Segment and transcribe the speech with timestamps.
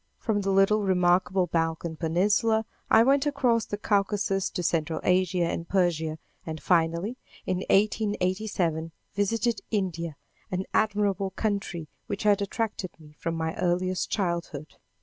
[0.17, 5.69] From the little remarkable Balkan peninsula, I went across the Caucasus to Central Asia and
[5.69, 10.15] Persia, and finally, in 1887, visited India,
[10.49, 14.73] an admirable country which had attracted me from my earliest childhood.